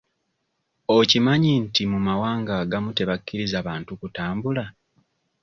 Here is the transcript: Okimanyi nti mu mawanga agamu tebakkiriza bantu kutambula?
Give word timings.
Okimanyi 0.97 1.51
nti 1.65 1.83
mu 1.91 1.99
mawanga 2.07 2.53
agamu 2.61 2.89
tebakkiriza 2.97 3.57
bantu 3.67 3.91
kutambula? 3.99 4.65